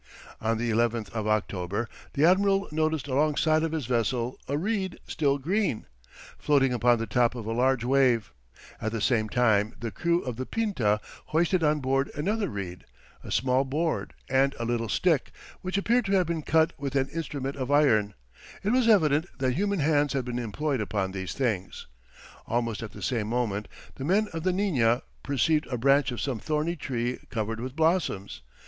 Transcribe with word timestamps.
On 0.41 0.57
the 0.57 0.71
11th 0.71 1.11
of 1.11 1.27
October, 1.27 1.87
the 2.13 2.25
admiral 2.25 2.67
noticed 2.71 3.07
alongside 3.07 3.61
of 3.61 3.71
his 3.71 3.85
vessel, 3.85 4.39
a 4.47 4.57
reed 4.57 4.97
still 5.07 5.37
green, 5.37 5.85
floating 6.39 6.73
upon 6.73 6.97
the 6.97 7.05
top 7.05 7.35
of 7.35 7.45
a 7.45 7.51
large 7.51 7.83
wave: 7.83 8.33
at 8.81 8.91
the 8.91 8.99
same 8.99 9.29
time 9.29 9.75
the 9.79 9.91
crew 9.91 10.23
of 10.23 10.37
the 10.37 10.47
Pinta 10.47 10.99
hoisted 11.25 11.61
on 11.63 11.81
board 11.81 12.09
another 12.15 12.49
reed, 12.49 12.85
a 13.23 13.31
small 13.31 13.63
board, 13.63 14.13
and 14.27 14.55
a 14.57 14.65
little 14.65 14.89
stick, 14.89 15.29
which 15.61 15.77
appeared 15.77 16.05
to 16.05 16.13
have 16.13 16.25
been 16.25 16.41
cut 16.41 16.73
with 16.79 16.95
an 16.95 17.07
instrument 17.09 17.55
of 17.55 17.69
iron; 17.69 18.15
it 18.63 18.69
was 18.69 18.87
evident 18.89 19.27
that 19.37 19.53
human 19.53 19.81
hands 19.81 20.13
had 20.13 20.25
been 20.25 20.39
employed 20.39 20.81
upon 20.81 21.11
these 21.11 21.33
things. 21.33 21.85
Almost 22.47 22.81
at 22.81 22.93
the 22.93 23.03
same 23.03 23.27
moment, 23.27 23.67
the 23.97 24.03
men 24.03 24.29
of 24.33 24.41
the 24.41 24.51
Nina 24.51 25.03
perceived 25.21 25.67
a 25.67 25.77
branch 25.77 26.11
of 26.11 26.19
some 26.21 26.39
thorny 26.39 26.75
tree 26.75 27.19
covered 27.29 27.59
with 27.59 27.75
blossoms. 27.75 28.41